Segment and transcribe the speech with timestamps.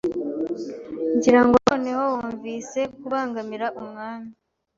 [1.15, 4.29] ngira ngo noneho wumvise kubangamira umwami